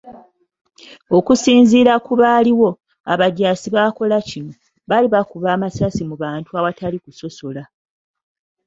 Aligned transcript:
Okusinziira 1.17 1.93
ku 2.05 2.13
baaliwo, 2.21 2.69
abajaasi 3.13 3.67
abaakola 3.71 4.17
kino, 4.29 4.53
baali 4.89 5.07
bakuba 5.13 5.47
amasasi 5.55 6.01
mu 6.09 6.15
bantu 6.23 6.49
awatali 6.59 6.97
kusosola. 7.03 7.63